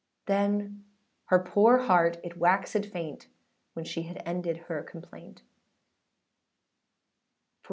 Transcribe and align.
â 0.01 0.25
Then 0.25 0.83
her 1.25 1.37
poor 1.37 1.77
heart 1.83 2.17
it 2.23 2.39
waxèd 2.39 2.91
faint, 2.91 3.27
When 3.73 3.85
she 3.85 4.01
had 4.01 4.19
ended 4.25 4.57
her 4.65 4.81
complaint. 4.81 5.43